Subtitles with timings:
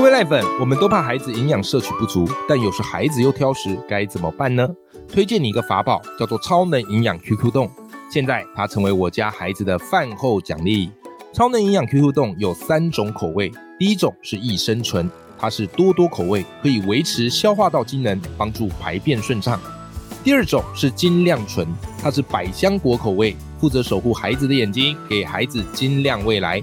[0.00, 4.66] 各位赖粉，我们都怕孩子营养摄取不足，但有时孩子又挑食，该怎么办呢？
[5.06, 7.70] 推荐你一个法宝，叫做超能营养 QQ 冻。
[8.10, 10.90] 现在它成为我家孩子的饭后奖励。
[11.34, 15.06] 超能营养 QQ 冻有三种口味，第一种是益生醇，
[15.38, 19.60] 它是多多口味，可以维持消化道机能，帮助排便顺畅。
[20.24, 21.68] 第二种是精亮醇，
[22.02, 26.62] 它是百香果口味，负责守护孩子的眼睛，给孩子精亮未来。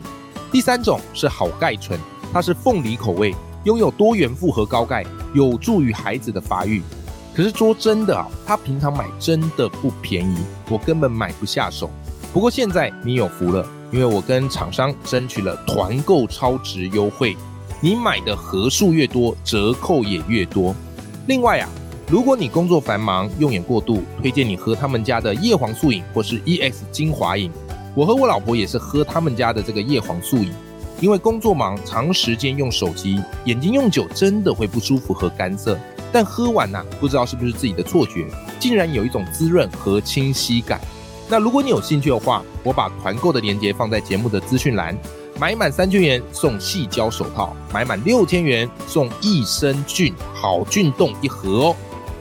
[0.52, 2.00] 第三种是好钙醇，
[2.38, 3.34] 它是凤梨口味，
[3.64, 6.84] 拥有多元复合高钙，有助于孩子的发育。
[7.34, 10.38] 可是说真的啊，它平常买真的不便宜，
[10.70, 11.90] 我根本买不下手。
[12.32, 13.68] 不过现在你有福了。
[13.92, 17.36] 因为我跟厂商争取了团购超值优惠，
[17.82, 20.76] 你买的盒数越多，折扣也越多。
[21.26, 21.68] 另外啊，
[22.08, 27.50] 如果你工作繁忙，用眼过度，推荐你喝他们家的叶黄素饮或是 EX 精华饮。
[27.96, 30.52] 我和我老婆也是喝他们家的这个叶黄素饮，
[31.00, 35.78] 因为工作忙，长时间用手机，眼睛用久真的会不舒服和干涩。
[36.12, 38.26] 但喝完呐，不知道是不是自己的错觉，
[38.60, 40.80] 竟然有一种滋润和清晰感。
[41.30, 44.98] 那如果你有兴趣的话，我把团购的链接放在节目的资讯栏。
[45.40, 51.76] 买满三千元送细胶手套，买满六千元送益生菌好菌冻一盒哦。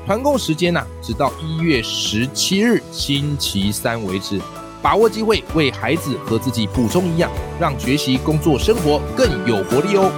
[0.04, 4.38] 团购时间呢，直到一月十七日星期三为止，
[4.82, 10.10] 把握机会，为孩子和自己补充营养，让学习、工作、生活更有活力哦。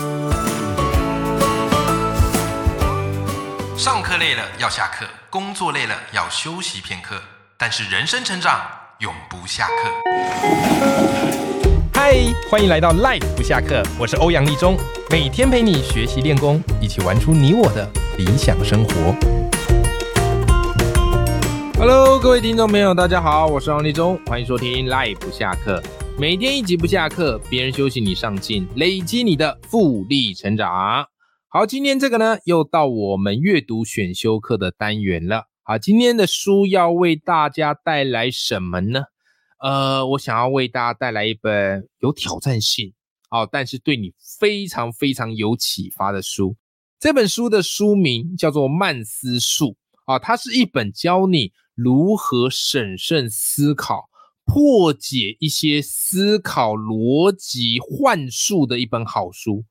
[3.77, 7.17] 上课累了要下课，工作累了要休息片刻，
[7.57, 8.61] 但是人生成长。
[9.01, 9.73] 永不下课。
[11.95, 12.17] 嗨，
[12.51, 14.77] 欢迎来到 Life 不下课，我是欧阳立中，
[15.09, 19.15] 每天陪你学习练功，一起玩出你我的理想生活。
[21.81, 25.81] Hello，各位听众朋友，大家好，我是王立中，欢迎收听 Life 不下课，
[26.19, 31.07] 每天一集不下课，别人休息你上进，累积你的复利成长。
[31.47, 35.45] 好，今天这个呢，又到我们阅读选修课的单元了。
[35.63, 39.05] 好，今天的书要为大家带来什么呢？
[39.61, 42.93] 呃，我想要为大家带来一本有挑战性，
[43.31, 46.57] 哦，但是对你非常非常有启发的书。
[46.99, 49.67] 这本书的书名叫做《慢思术》，
[50.09, 54.09] 啊，它是一本教你如何审慎思考、
[54.47, 59.67] 破解一些思考逻辑幻术的一本好书。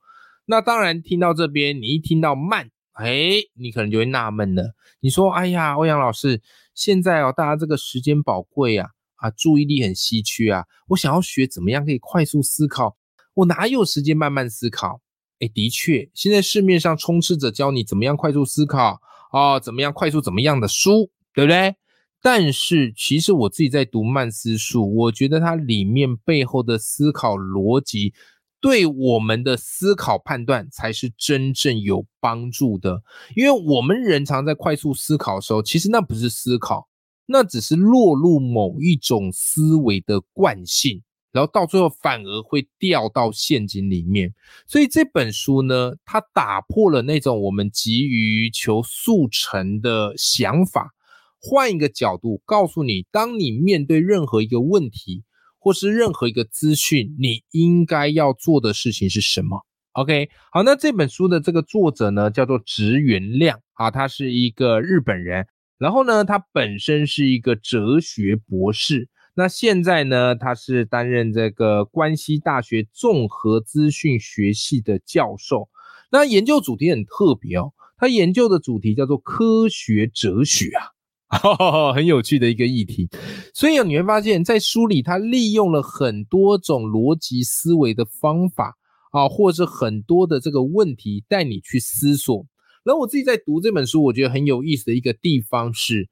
[0.45, 2.69] 那当然，听到这边，你一听到慢。
[2.93, 4.75] 哎，你可能就会纳闷了。
[4.99, 6.39] 你说：“哎呀，欧阳老师，
[6.75, 12.95] 现在哦，大家这个时间宝贵啊，啊，注意力很稀缺啊，我想要学怎么样可以快速思考，
[13.33, 15.01] 我哪有时间慢慢思考？”
[15.41, 18.99] 哎，的确，现在市面上充斥着教你怎么样快速思考
[19.31, 21.75] 哦，怎么样快速怎么样的书，对不对？
[22.21, 28.13] 但是，其实我自己在读慢思书，我觉得它里面背后的思考逻辑。
[28.59, 33.03] 对我们的思考判断才是真正有帮助的，
[33.35, 36.87] 因为我们人常在快速思考的时候，其实那不是思考，
[37.27, 44.33] 那只是落入某一种思维的惯性，然后到最后反而会掉到陷阱里面。
[44.65, 50.91] 所以这本书呢，它打破了那种我们急于求速成的想法，
[51.39, 55.23] 换一个角度告诉你，当你面对任何一个问题。
[55.59, 65.45] 或是任何一个资讯，你应该要做的事情是什么？OK，好，那这本书的这个作者呢，叫做直原亮啊，他是一个日本人，
[65.77, 75.69] 然后呢，他本身是一个哲学博士，那现在呢，他是担任这个关西大学综合资讯学系的教授，
[76.11, 80.97] 那研究主题很特别哦，他研究的主题叫做科学哲学啊。
[81.93, 83.09] 很有趣的一个议题，
[83.53, 88.77] 所以你会发现在书里，他利用了很多种逻辑思维的方法
[89.11, 92.45] 啊，或者很多的这个问题带你去思索。
[92.85, 96.07] 然后我自己在读这本书，我觉得很有意思的一个地方是，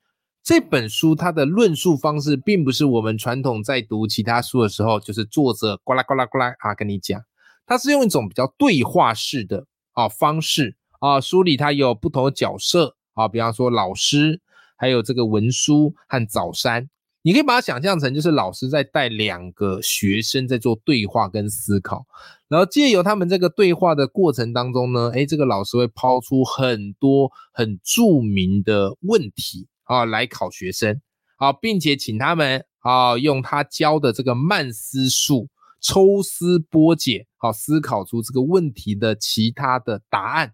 [0.45, 7.19] 这本书它的论述方式，并不是我们传统在读其他书的时候，就是作者呱啦呱啦呱啦啊跟你讲，
[7.65, 14.39] 它是用一种比较对话式的啊方式啊，书里它有不同的角色啊，比方说老师。
[14.77, 16.89] 还有这个文书和早山，
[17.21, 22.05] 你可以把它想象成就是老师在带两个学生在做对话跟思考，
[22.49, 31.01] 然后借由他们这个对话的过程当中呢，诶，这个老师会抛出很多很著名的问题啊来考学生
[31.37, 35.47] 啊，并且请他们啊用他教的这个慢思术
[35.81, 40.53] 抽丝剥茧，好思考出这个问题的其他的答案。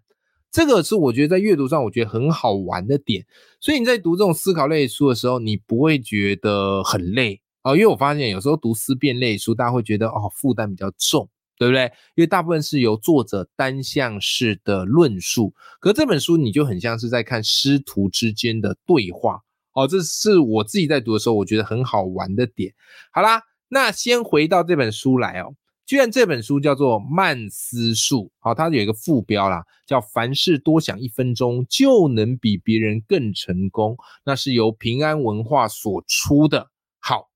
[0.50, 3.24] 这个是我觉得在阅读上我觉得很好玩的点，
[3.58, 11.26] 所以你在读这种思考类书的时候，你不会觉得很累啊，因为我发现有时候读思辨类书，大家会觉得哦负担比较重，
[11.62, 11.84] 对不对？
[12.16, 19.40] 因为大部分是由作者单向式的论述，可这本书你就很像是在看师徒之间的对话
[19.74, 19.86] 哦。
[19.86, 22.74] 这是我自己在读的时候，我觉得很好玩的点。
[23.12, 25.54] 好啦，那先回到这本书来哦。
[25.84, 33.96] 居然这本书叫做《慢思术》，好，它有一个副标啦，叫“凡事多想一分钟，就能比别人更成功”。
[34.24, 36.70] 那是由平安文化所出的。
[36.98, 37.30] 好，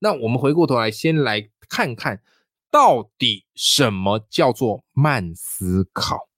[0.00, 2.20] 那我们回过头来，先来看看
[2.70, 6.28] 到底什么叫做慢思考。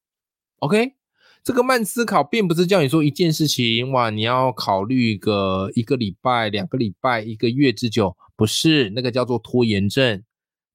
[0.58, 0.92] OK，
[1.42, 10.22] 这个慢思考并不是叫你说一件事情哇，你要考虑个一个礼拜、两个礼拜、一个月之久，不是那个叫做拖延症。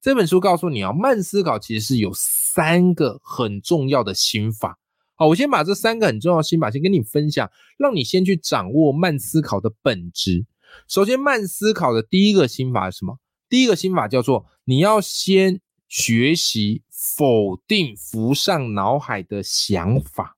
[0.02, 4.78] 这本书告诉你啊，慢思考其实是有三个很重要的心法。
[5.14, 10.44] 好，我先把这三个很重要的心法先跟你分享，让你先去掌握慢思考的本质。
[10.88, 13.18] 首先，慢思考的第一个心法是什么？
[13.48, 20.36] 第一个心法叫做你要先学习否定浮上脑海的想法。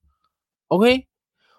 [0.67, 1.07] OK，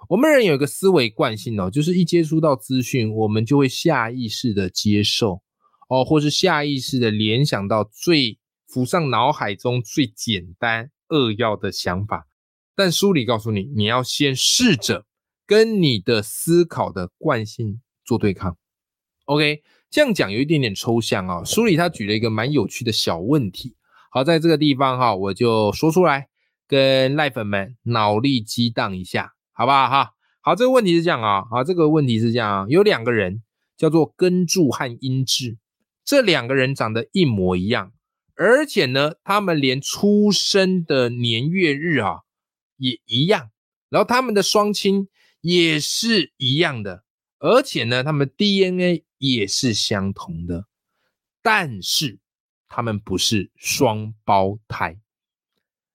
[0.09, 5.41] 我们人有一个思维惯性哦，就是一接触到资讯，我们就会下意识的接受。
[5.87, 8.37] 哦，或是下意识的联想到最
[8.67, 12.27] 浮上脑海中最简单扼要的想法，
[12.75, 15.07] 但书里告诉你，你要先试着
[15.47, 18.55] 跟你的思考的惯性做对抗。
[19.25, 21.43] OK，这样讲有一点点抽象啊。
[21.43, 23.75] 书里他举了一个蛮有趣的小问题，
[24.11, 26.29] 好，在这个地方哈，我就说出来，
[26.67, 30.11] 跟赖粉们脑力激荡一下，好不好哈？
[30.41, 33.43] 好，这个问题是这样啊，好，这个问题是这样啊，有两个人
[33.77, 35.57] 叫做根柱和音质。
[36.05, 37.91] 这两个人长得一模一样，
[38.35, 42.21] 而且呢，他们连出生的年月日啊
[42.77, 43.51] 也一样，
[43.89, 45.07] 然后他们的双亲
[45.41, 47.03] 也是一样的，
[47.37, 50.65] 而且呢，他们 DNA 也是相同的，
[51.41, 52.17] 但是
[52.67, 54.99] 他们不是双胞胎。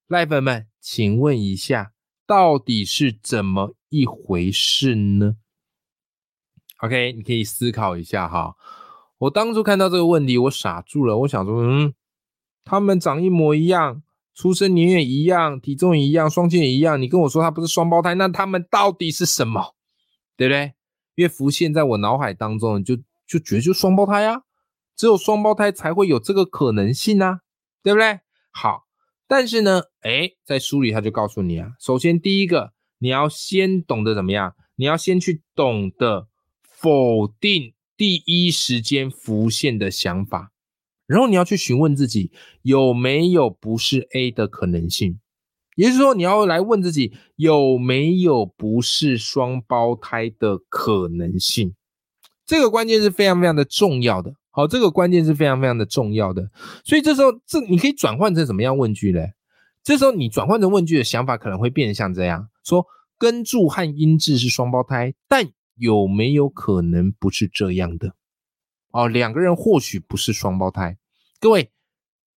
[0.07, 1.93] 赖粉们，请问一下，
[2.27, 5.37] 到底是怎么一回事呢
[6.79, 8.55] ？OK，你可以思考一下哈。
[9.19, 11.17] 我当初看到这个问题，我傻住了。
[11.19, 11.95] 我想说，嗯，
[12.65, 14.03] 他们长一模一样，
[14.35, 17.01] 出生年月一样，体重一样，双亲也一样。
[17.01, 19.75] 你跟我说他不是双胞胎，那他们到底是什么？
[20.37, 20.75] 对不对？
[21.15, 22.99] 因为浮现在我脑海当中，就
[23.39, 24.43] 就觉得就双胞胎啊，
[24.95, 27.41] 只有双胞胎才会有这个可能性啊，
[27.83, 28.21] 对不对？
[28.53, 28.85] 好，
[29.27, 36.29] 但是呢，哎，在书里他就告诉你啊，首先第一个，你要先懂得怎么样，你要先去懂得
[36.63, 37.75] 否定。
[37.97, 40.51] 第一时间浮现的想法，
[41.07, 42.33] 然后你要去询问自己
[42.63, 45.21] 有没有不是 A 的可能性，
[45.77, 51.77] 也就是说，你要来问自己有没有不是双胞胎的可能性。
[52.47, 54.35] 这个关键是非常非常的重要的。
[54.51, 56.51] 好，这个关键是非常非常的重要的。
[56.85, 59.33] 所以这时候，这你可以转换成什么样问句嘞？
[59.83, 62.87] 这时候你转换成问句的想法可能会变得像这样说：
[63.19, 65.51] 根柱和音质是双胞胎，但。
[65.77, 68.15] 有没有可能不是这样的？
[68.93, 70.99] 哦，两个人或许不是双胞胎。
[71.41, 71.73] 各位，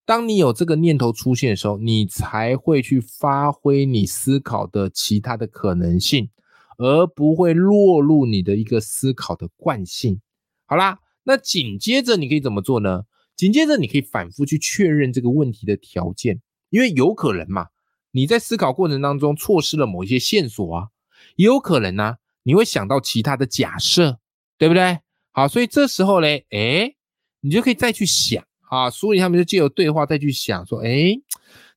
[0.07, 6.31] 当你有这个念头出现的时候，你才会去发挥你思考的其他的可能性，
[6.77, 10.21] 而不会落入你的一个思考的惯性。
[10.65, 13.03] 好啦，那紧接着你可以怎么做呢？
[13.35, 17.67] 紧接着你可以反复去确认这个问题的条件，因为有可能嘛，
[18.11, 20.87] 你在思考过程当中错失了某一些线索啊，
[21.35, 22.15] 也有可能呢。
[22.43, 24.19] 你会想到其他的假设，
[24.57, 24.99] 对不对？
[25.31, 26.95] 好，所以这时候嘞，哎，
[27.41, 28.89] 你就可以再去想啊。
[28.89, 31.19] 书里他们就借由对话再去想说，哎，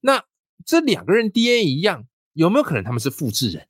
[0.00, 0.24] 那
[0.64, 3.66] 这两个人 DNA 一样，有没有可能他们是复制人？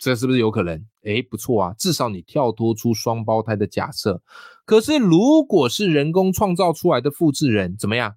[0.00, 0.84] 这是不是有可能？
[1.04, 4.20] 哎，不错啊，至少你跳脱出双胞胎的假设。
[4.64, 8.16] 可是如果是人工创造出来的复制人，怎么样？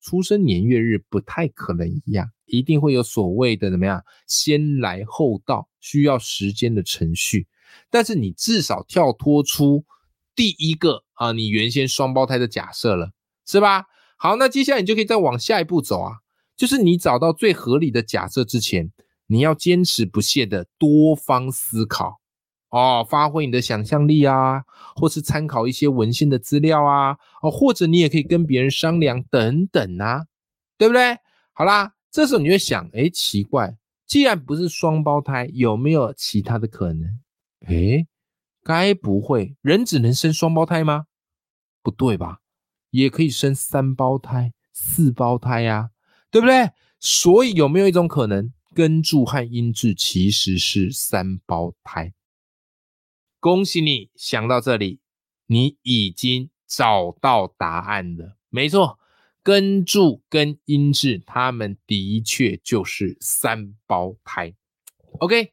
[0.00, 2.30] 出生年月日不太可能一样。
[2.46, 7.46] 一定会有所谓的怎么样，先来后到，需要时间的程序。
[7.90, 9.84] 但是你至少跳脱出
[10.34, 13.10] 第一个啊，你原先双胞胎的假设了，
[13.44, 13.84] 是吧？
[14.16, 16.12] 好，那接下来你就可以再往下一步走啊，
[16.56, 18.90] 就是你找到最合理的假设之前，
[19.28, 22.20] 你要坚持不懈的多方思考
[22.70, 24.64] 哦，发挥你的想象力啊，
[24.96, 30.26] 或是参考一些文献的资料啊，哦，或者你也可以跟别人商量等等啊，
[30.76, 31.16] 对不对？
[31.52, 31.94] 好啦。
[32.10, 37.20] 这时候你会想，哎，奇怪，既然不是双胞胎，有没有其他的可能？
[37.66, 38.06] 哎，
[38.64, 41.04] 该不会人只能生双胞胎吗？
[41.82, 42.38] 不对吧？
[42.90, 45.90] 也可以生三胞胎、四胞胎呀，
[46.30, 46.70] 对不对？
[46.98, 52.14] 所以有没有一种可能，根柱和音质其实是三胞胎？
[53.40, 55.00] 恭喜你想到这里，
[55.48, 58.36] 你已经找到答案了。
[58.50, 59.00] 没错。
[59.42, 64.54] 根柱跟音质，它们的确就是三胞胎。
[65.18, 65.52] OK，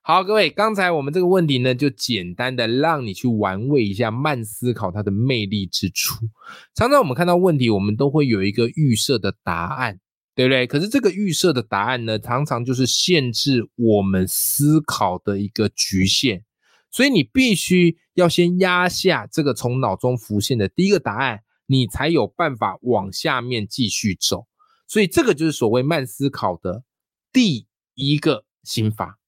[0.00, 6.28] 好，各位，刚才我们这个问题呢，就简单的让你去玩味一下慢思考它的魅力之处。
[6.76, 9.98] 常常我们看到问题，我们都会有一个预设的答案，
[10.34, 10.66] 对不对？
[10.66, 16.44] 可是这个预设的答案呢，常常就是限制我们思考的一个局限。
[16.90, 24.46] 所以你必须要先压下这个从脑中浮现的第一个答案，你才有办法往下面继续走。
[24.86, 26.84] 所以这个就是所谓慢思考的
[27.32, 29.18] 第一个心法。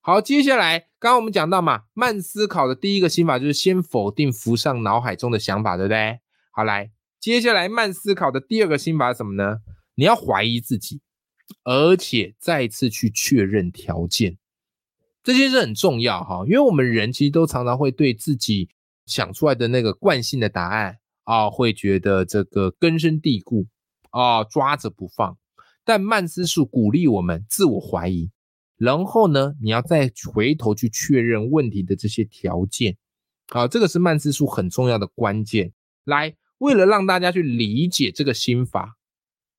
[0.00, 6.20] 好，接下来刚刚我们讲到嘛，慢思考的第一个心法就是先否定浮上脑海中的想法，对不对？
[6.52, 9.58] 好，来，接下来慢思考的第二个心法是什么呢？
[9.98, 11.00] 你要怀疑自己，
[11.64, 14.38] 而且再次去确认条件。
[15.24, 18.68] 这些是很重要哈，因为我们人其实都常常会对自己
[19.06, 23.66] 想出来的那个惯性的答案啊，会觉得这个根深蒂固
[24.10, 25.36] 啊，抓着不放。
[25.84, 28.30] 但曼斯术鼓励我们自我怀疑，
[28.76, 32.96] 然后呢，你要再回头去确认问题的这些条件。
[33.48, 35.72] 好，这个是曼斯术很重要的关键。
[36.04, 38.97] 来，为了让大家去理解这个心法，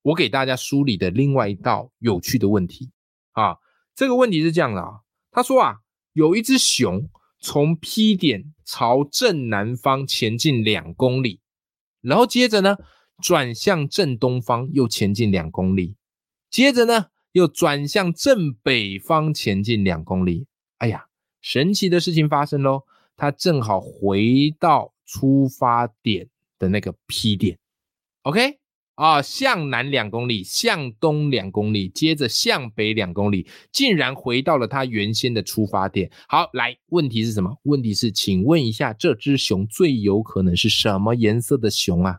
[0.02, 2.90] 我给大家梳理的另外一道有趣的问题
[3.32, 3.58] 啊，
[3.94, 5.00] 这个问题是这样的啊。
[5.30, 5.80] 他说啊，
[6.12, 11.40] 有一只熊从 P 点朝正南方前进两公里，
[12.00, 12.76] 然后接着呢
[13.22, 15.96] 转向正东方又前进两公里，
[16.48, 20.46] 接着呢又转向正北方前进两公里。
[20.78, 21.06] 哎呀，
[21.42, 22.84] 神奇的事情发生喽，
[23.16, 27.58] 它正好回到出发点的那个 P 点。
[28.22, 28.59] OK。
[29.00, 36.10] 啊，向南两公里，向东两公里，接着向北两公里，竟然回到了它原先的出发点。
[36.28, 37.56] 好，来，问题是什么？
[37.62, 42.18] 问题是，请问一下，这只熊最有可能是什么颜色的熊啊？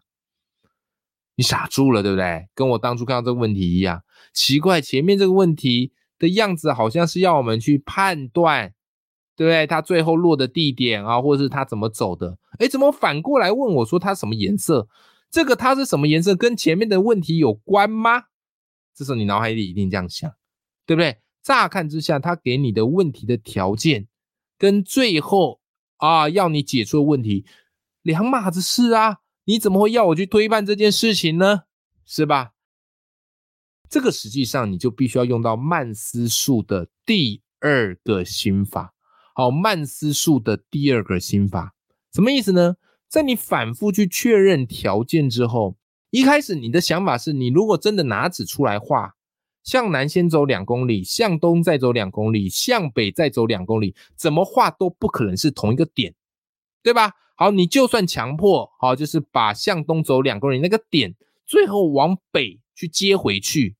[1.35, 2.47] 你傻住了，对不对？
[2.55, 4.01] 跟我当初看到这个问题一样，
[4.33, 8.73] 奇怪，前面这个问题的样子好像是要我们去判断，
[9.35, 9.67] 对不对？
[9.67, 12.39] 它最后落的地点啊，或者是它怎么走的？
[12.57, 14.87] 哎，怎么反过来问我说它什么颜色？
[15.31, 16.35] 这个它是什么颜色？
[16.35, 18.25] 跟前面的问题有关吗？
[18.93, 20.29] 这时候你脑海里一定这样想，
[20.85, 21.21] 对不对？
[21.41, 24.07] 乍看之下，它给你的问题的条件
[24.57, 25.61] 跟最后
[25.97, 27.45] 啊要你解出的问题
[28.01, 29.19] 两码子事啊！
[29.45, 31.61] 你怎么会要我去推翻这件事情呢？
[32.05, 32.51] 是吧？
[33.89, 38.93] 这个实际上你就必须要用到慢思术的第二个心法。
[39.33, 41.73] 好，慢思术的第二个心法
[42.13, 42.75] 什么意思呢？
[43.11, 45.75] 在你反复去确认条件之后，
[46.11, 49.17] 一开始你的想法是你如果真的拿纸出来画，
[49.63, 56.15] 向南先走两公里，向东再走两公里，向北再走两公里，怎么画都不可能是同一个点，
[56.81, 57.11] 对吧？
[57.35, 61.13] 好，你就算强迫，好，就是把向东走两公里那个点，
[61.45, 63.75] 最后往北去接回去，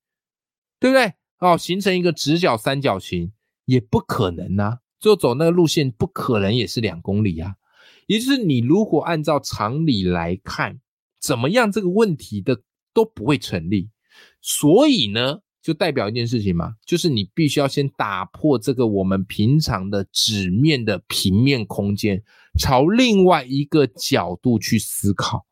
[0.77, 1.13] 对不对？
[1.39, 3.31] 哦，形成一个直角三角形
[3.63, 7.55] 也不可能啊，就走那个路线不可能也是两公里啊。
[8.12, 10.82] 也就是你如果按照常理来看，
[11.22, 12.62] 怎么样这个问题的
[12.94, 13.89] 都不会成立。
[14.41, 22.22] 所以呢，就代表一件事情嘛，就是你必须要先打破这个我们平常的纸面的平面空间，
[22.60, 25.46] 朝另外一个角度去思考，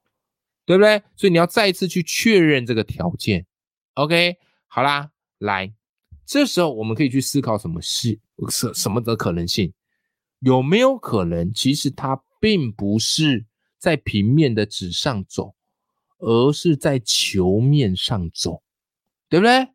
[0.65, 1.01] 对不对？
[1.15, 3.45] 所以你要再一次去确认这个条件。
[3.93, 4.35] OK，
[4.67, 5.73] 好啦，来，
[6.25, 9.71] 这时候我们可以去思考什么是什什么的可能性，
[10.39, 12.21] 有没有可能其实它。
[12.39, 13.45] 并不是
[13.77, 15.55] 在平面的纸上走，
[16.17, 18.63] 而是在球面上走，
[19.29, 19.69] 对不对？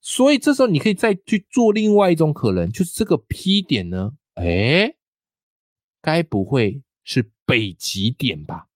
[0.00, 4.94] 所以这时候你可以再去做另外一种可能，就是这个 P 点呢，哎，
[6.00, 8.68] 该不会是北极点吧？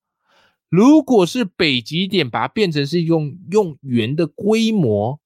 [0.68, 5.20] 如果是北极点，把它变成是用用圆的规模，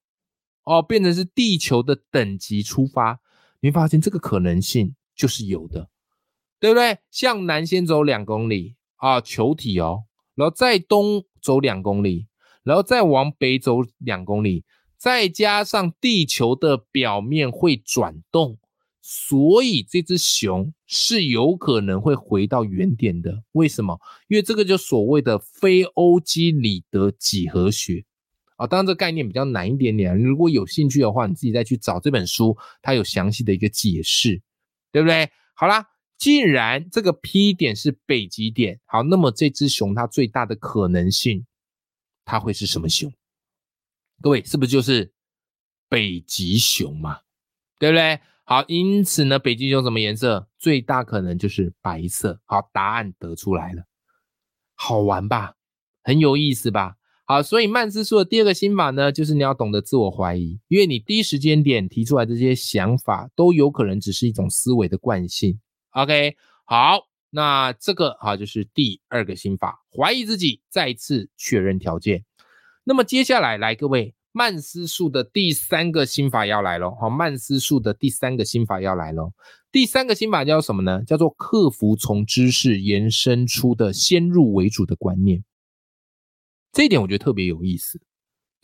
[0.64, 3.21] 哦，变成是地球的等级出发，
[3.61, 5.88] 你会发现这个可能性就是有的。
[6.64, 6.97] 对不对？
[7.11, 10.04] 向南先走两公里啊，球体哦，
[10.35, 12.26] 然后再东走两公里，
[12.62, 14.64] 然后再往北走两公里，
[14.97, 18.56] 再加上地球的表面会转动，
[19.02, 23.42] 所以这只熊是有可能会回到原点的。
[23.52, 24.00] 为什么？
[24.28, 28.06] 因为这个就所谓的非欧几里得几何学
[28.56, 28.66] 啊。
[28.66, 34.40] 当然，这概念比较难一点点，如果有兴趣的话，你自己再去找这本书，它有详细的一个解释，
[34.90, 35.28] 对不对？
[35.52, 35.90] 好啦。
[36.16, 41.44] 既然这个 P 点是北极点，好，那么这只熊它最大的可能性，
[42.25, 43.12] 它会是什么熊？
[44.23, 45.12] 各位是不是就是
[45.88, 47.21] 北极熊嘛？
[47.78, 48.21] 对不对？
[48.44, 50.49] 好，因此呢，北极熊什么颜色？
[50.59, 52.40] 最大可能就是白色。
[52.44, 53.85] 好，答案得出来了，
[54.75, 55.56] 好玩吧？
[56.02, 56.97] 很有意思吧？
[57.26, 65.59] 好，所以曼斯数的第二个心法呢，就是你要懂得自我怀疑，因为你第一时间点提出来这些想法，都有可能只是一种思维的惯性。
[65.95, 72.25] OK，好，那这个啊就是第二个心法，怀疑自己，再次确认条件。
[72.83, 76.97] 那么接下来来，各位曼斯数的第三个心法要来喽。
[77.01, 79.33] 好，曼斯数的第三个心法要来喽。
[79.71, 81.05] 第三个心法叫什么呢？
[81.05, 85.45] 叫做克服从知识延伸出的先入为主的观念。
[86.73, 88.01] 这一点我觉得特别有意思，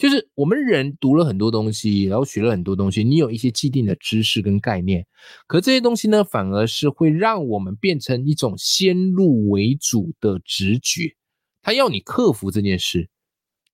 [0.00, 5.06] 就是我们人读了很多东西，然后学了很多东西，你有一些既定的知识跟概念，
[5.46, 11.14] 可这些东西呢，反而是会让我们变成一种先入为主的直觉，
[11.60, 13.10] 他要你克服这件事。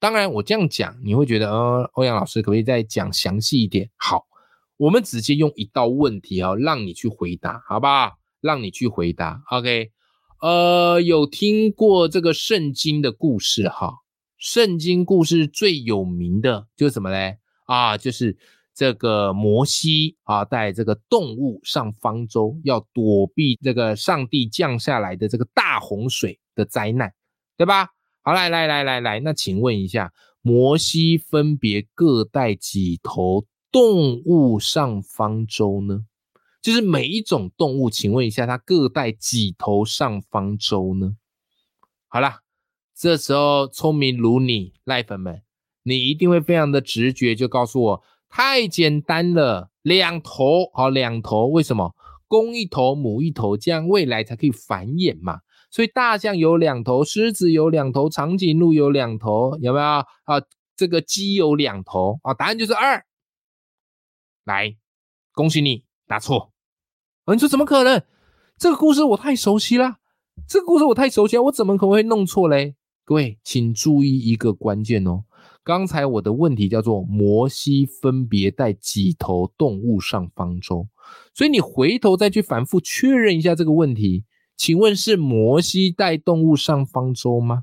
[0.00, 3.88] 当然，我这样讲你会觉得，呃，欧阳老师可不可以再讲详细一点？
[3.96, 4.26] 好，
[4.78, 8.14] 我们直接用一道问题啊，让你去回答，好不好？
[8.40, 9.42] 让你去回答。
[9.52, 9.92] OK，
[10.42, 13.94] 呃，有听过这个圣经的故事哈？
[14.38, 17.38] 圣经故事最有名的就是什么嘞？
[17.64, 18.36] 啊，就是
[18.74, 27.12] 这个摩西啊，带这个动物上方舟，要躲避这个上帝降下来的这个大洪水的灾难，
[27.56, 27.88] 对吧？
[28.20, 30.12] 好，来来来来来，那请问一下，
[30.42, 36.04] 摩西分别各带几头动物上方舟呢？
[36.60, 41.16] 就是每一种动物，请问一下，它各带几头上方舟呢？
[42.08, 42.45] 好了。
[42.98, 45.42] 这时候，聪明如你赖粉们，
[45.82, 51.94] 你一定会非常的直觉就告诉我，太简单了，两头好，两头为什么？
[52.26, 55.40] 公一头，母一头，这样未来才可以繁衍嘛。
[55.70, 60.06] 所以大象有两头，狮子有两头，长颈鹿有两头，有没有啊？
[60.74, 62.32] 这个鸡有两头啊？
[62.32, 63.04] 答案就是二。
[64.44, 64.74] 来，
[65.32, 66.50] 恭喜你答错。
[67.26, 68.02] 你说怎么可能？
[68.56, 69.98] 这个故事我太熟悉了，
[70.48, 72.75] 这个故事我太熟悉了，我怎么可能会弄错嘞？
[73.06, 75.22] 各位，请注意一个关键哦。
[75.62, 80.88] 刚才我的问题叫做摩西分别带几头动物上方舟，
[81.32, 84.24] 所以你回头再去反复确认一下这个问题。
[84.56, 87.62] 请问是摩西带动物上方舟吗？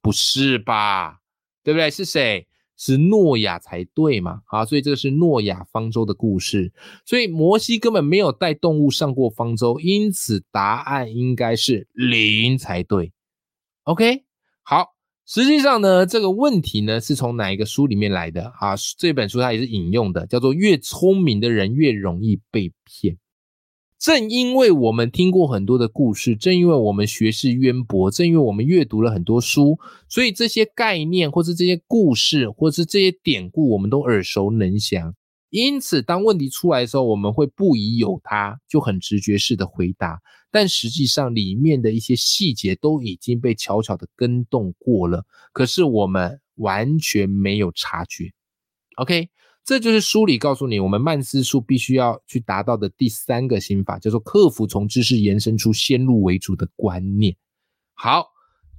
[0.00, 1.20] 不是吧？
[1.62, 1.90] 对不对？
[1.90, 2.48] 是谁？
[2.78, 4.40] 是诺亚才对嘛？
[4.46, 6.72] 好，所以这个是诺亚方舟的故事。
[7.04, 13.12] 所以摩西根本没有带动物上过方舟，因此答案应该是零才对。
[13.82, 14.24] OK。
[14.62, 14.94] 好，
[15.26, 18.74] 实际上呢，这个问题呢是从哪一个书里面来的啊？
[18.98, 23.16] 这本书它也是引用的，叫做“越聪明的人越容易被骗”。
[23.98, 35.14] 正因为我们听过很多的故事，正因为我们学识渊博，正因为我们阅读了很多书，所以这些概念，或是这些故事，或是这些典故，我们都耳熟能详。
[35.50, 40.20] 因此，当问题出来的时候，我们会不疑有他，就很直觉式的回答。
[40.50, 48.32] 但实际上，里面的一些细节都已经被悄悄的跟动过了，可是我们完全没有察觉。
[48.96, 49.28] OK，
[49.64, 57.36] 这就是书里告诉你，我们曼斯数必须要去达到的第三个心法，叫做克服从知识延伸出先入为主的观念。
[57.94, 58.28] 好。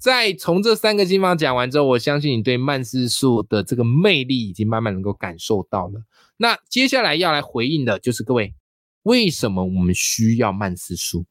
[0.01, 6.01] 在从这三个地方讲完之后，我相信你对曼斯数的这个魅力已经慢慢能够感受到了。
[6.37, 8.55] 那接下来要来回应的就是各位，
[9.03, 11.27] 为什么我们需要曼斯数？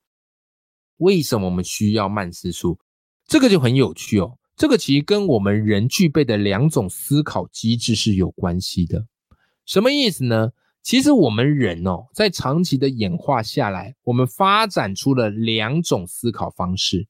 [0.99, 2.79] 为什么我们需要曼斯数？
[3.27, 4.39] 这个就很有趣哦。
[4.55, 9.05] 这个其实跟我们人具备的两种思考机制是有关系的。
[9.67, 10.51] 什么意思呢？
[10.81, 17.09] 其实我们人哦，在长期的演化下来，我们发展出了两种思考方式。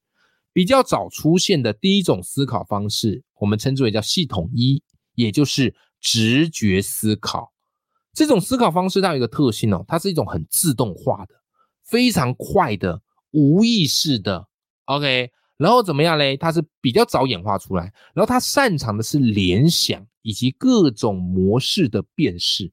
[0.53, 4.83] 比较早出现的第一种思考方式，我们称之为叫系统一，
[5.15, 7.53] 也就是直觉思考。
[8.13, 11.35] 这种思考方式它有一个特性哦，它是一种很自动化的、
[11.85, 14.49] 非常快的、无意识的。
[14.87, 16.37] OK，然后怎么样嘞？
[16.37, 22.73] 它是比较早演化出来，然后它擅长的是联想以及各种模式的辨识，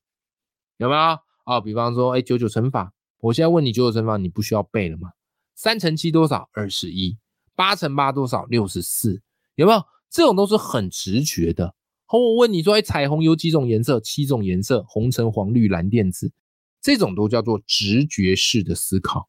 [0.77, 0.99] 有没有
[1.43, 1.61] 啊？
[1.63, 5.11] 比方说，哎，九九乘法，我现在问你九九乘法，你不需要背了吗？
[5.53, 6.49] 三乘七多少？
[6.53, 7.15] 二十一。
[7.57, 8.45] 八乘八多少？
[8.45, 9.19] 六十四，
[9.55, 9.83] 有没有？
[10.11, 11.73] 这种都是很直觉的。
[12.05, 13.99] 好，我问你说，哎，彩虹有几种颜色？
[13.99, 16.31] 七种颜色：红、橙、黄、绿、蓝、靛、紫。
[16.79, 19.27] 这种都叫做直觉式的思考，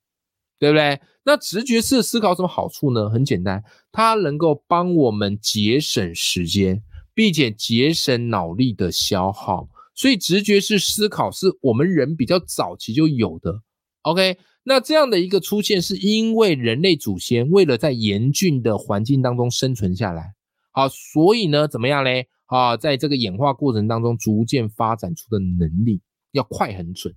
[0.58, 1.00] 对不对？
[1.24, 3.08] 那直觉式思考什么好处呢？
[3.08, 6.82] 很简单，它能够帮我们节省时间，
[7.14, 9.68] 并且节省脑力的消耗。
[9.94, 13.62] 所以，直觉式思考是我们人比较早期就有的。
[14.02, 14.36] OK。
[14.68, 20.34] 那这样的一个出现，是因为人类祖先为了在严峻的环境当中生存下来，
[20.72, 22.28] 好，所以呢，怎么样嘞？
[22.44, 26.02] 啊，在这个演化过程当中，逐渐发展出的能力
[26.32, 27.14] 要快很准。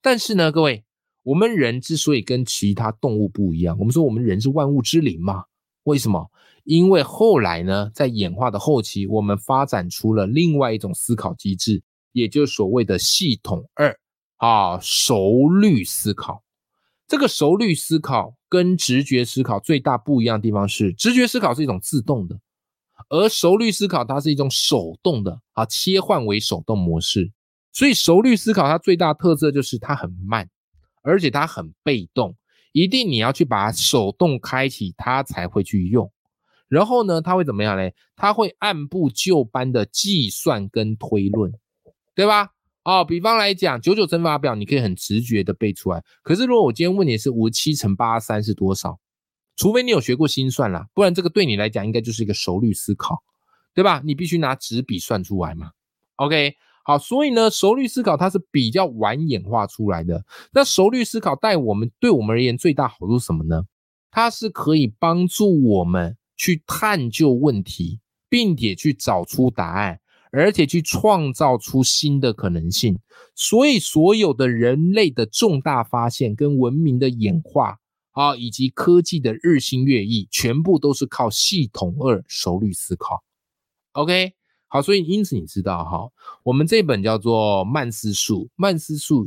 [0.00, 0.84] 但是呢，各位，
[1.24, 5.46] 我们人之所以跟其他动物不一样，我们说我们人是万物之灵嘛，
[5.82, 6.30] 为什么？
[6.62, 13.98] 因为后来呢，在演化的后期，我们发展出了另外一种思考机制，也就是所谓的系统二
[14.36, 16.44] 啊，熟虑思考。
[17.08, 22.38] 这个熟虑思考跟直觉思考最大不一样的地方是，直觉思考是一种自动的，
[23.08, 27.32] 而熟虑思考它是一种手动的啊，切换为手动模式。
[27.72, 30.48] 所以熟虑思考它最大特色就是它很慢，
[31.02, 32.36] 而且它很被动，
[32.72, 36.12] 一定你要去把手动开启，它才会去用。
[36.68, 37.94] 然后呢，它会怎么样嘞？
[38.16, 41.50] 它会按部就班的计算跟推论，
[42.14, 42.50] 对吧？
[42.88, 46.02] 哦，比方来讲，九九乘法表你可以很直觉的背出来。
[46.22, 48.98] 可是如果我今天问你是五十七乘八三是多少，
[49.56, 53.22] 除非你有学过心算啦，不然这个对你来讲应该就是一个熟虑思考，
[53.74, 54.00] 对吧？
[54.02, 55.72] 你必须拿纸笔算出来嘛。
[56.16, 60.24] OK，好，所以呢，熟虑思考它是比较晚演化出来的。
[60.54, 63.64] 那熟虑思考带我们对我们而言最大好处是什么呢？
[64.10, 70.00] 它是可以帮助我们去探究问题，并且去找出答案。
[70.30, 72.98] 而且去创造出新的可能性，
[73.34, 77.78] 所以所有的人类的重大发现跟文明的演化
[78.12, 83.22] 啊，以及科技的日新月异，全部都是靠系统二熟虑思考。
[83.92, 84.34] OK，
[84.66, 86.10] 好，所以因此你知道哈，
[86.42, 89.26] 我们这本叫做《曼斯术》，《曼斯术》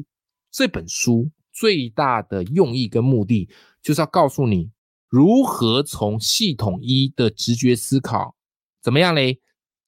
[0.52, 3.50] 这本书最大的用意跟目的，
[3.82, 4.70] 就是要告诉你
[5.10, 8.36] 如何从系统一的直觉思考
[8.82, 9.40] 怎么样嘞？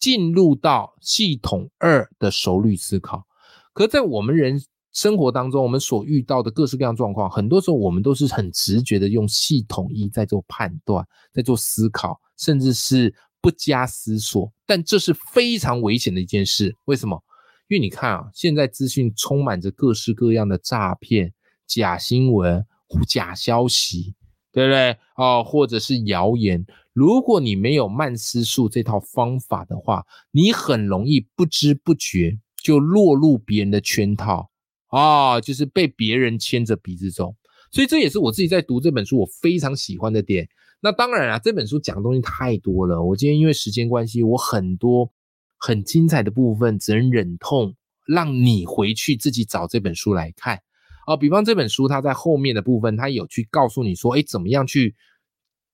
[0.03, 3.25] 进入到系统二的熟虑思考，
[3.71, 4.61] 可在我们人
[4.91, 14.51] 生活当中，我们所遇到的各式各样状况，很多时候我们都是很直觉的用系统一在做判断，在做思考，甚至是不加思索。
[14.65, 16.75] 但这是非常危险的一件事。
[16.83, 17.23] 为什么？
[17.69, 21.33] 因为你看啊，现在资讯充满着各式各样的诈骗、
[21.65, 22.65] 假新闻、
[23.07, 24.15] 假消息，
[24.51, 24.97] 对不对？
[25.15, 26.65] 哦，或者是谣言。
[26.93, 34.51] 如果你没有慢思术这套方法的话，你很容易不知不觉就落入别人的圈套
[34.89, 37.35] 啊，就是被别人牵着鼻子走。
[37.71, 40.47] 所以这也是我自己在读这本书我非常喜欢的点。
[40.81, 45.11] 那当然啊，这本书讲的东西太多了，我今天因为时间关系，我很多
[45.57, 47.73] 很精彩的部分只能忍痛
[48.05, 50.59] 让你回去自己找这本书来看
[51.07, 51.17] 啊。
[51.17, 54.93] 比方这本书它在后面的部分，它有去告诉你说，哎，怎么样去。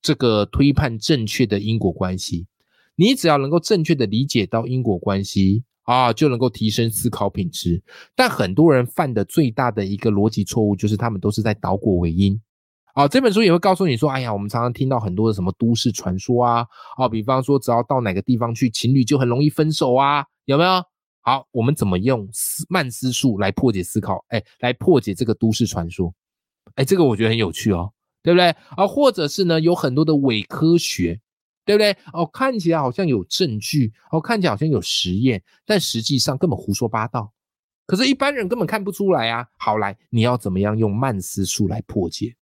[0.02, 2.48] 这个推判正确的因果关系，
[2.96, 7.84] 你只要能够正确的理解到因果关系啊，就能够提升思考品质。
[8.16, 12.40] 但很多人犯的最大的一个逻辑错误，就是他们都是在导果为因。
[12.94, 16.66] 啊，这本书也会告诉你说，哎呀，我们常常听到很多的什么都市传说啊，
[16.98, 20.84] 啊，比方说只要到哪个地方去，情侣就很容易分手啊，有没有？
[21.22, 24.24] 好，我们怎么用思慢思术来破解思考？
[24.30, 26.14] 哎，来破解这个都市传说？
[26.76, 27.92] 哎，这个我觉得很有趣哦。
[28.22, 28.88] 对不对啊？
[28.88, 31.20] 或者是呢，有很多的伪科学，
[31.66, 31.96] 对不对？
[32.14, 37.32] 哦，看起来好像有证据，哦，看起来好像有实验，但实际上根本胡说八道。
[37.86, 39.48] 可是，一般人根本看不出来啊。
[39.58, 42.36] 好，来，你要怎么样用慢思术来破解？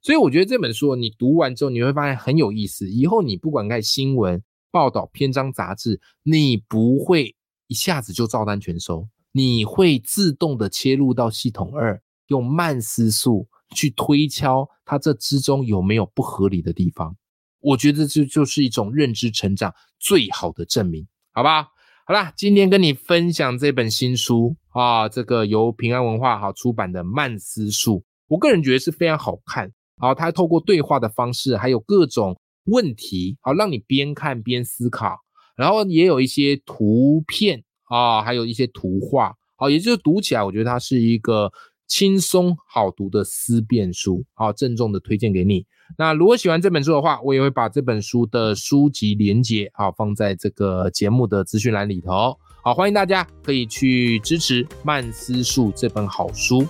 [0.00, 2.88] 所以，我觉得这本书你读完之后，你会发现很有意思。
[2.88, 7.34] 以后你不管看新闻报道、篇章、杂志，你不会
[7.66, 13.48] 一下子就照单全收，你会自动的切入到系统二，用慢思术。
[13.74, 17.14] 去推敲它这之中有没有不合理的地方，
[17.60, 21.68] 我觉得这就是一种认知成长最好的证明，好吧？
[22.06, 29.72] 好啦，今天跟你分享这本新书啊，这个由平安文化好出版的《慢思术》，我个人觉得是非常好看。
[29.96, 35.16] 好，它透过对话的方式，还有各种问题，好让你边看边思考，
[35.56, 41.50] 然后也有一些图片啊，还有一些图画，好，也就是读起来，我觉得它是一个。
[41.86, 45.66] 轻松好读的思辨书，好郑重的推荐给你。
[45.98, 52.36] 那如果喜欢这本书的话，我也会把这本书的书籍连接啊放在这个节目的资讯栏里头。
[52.62, 56.66] 好，欢迎大家可以去支持《慢思术》这本好书。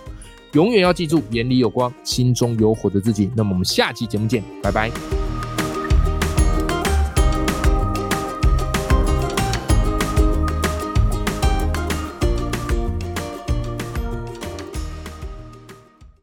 [0.53, 3.31] 永远要记住，眼里有光，心中有火的自己。
[3.37, 5.24] 那么我们下期节目见，拜拜。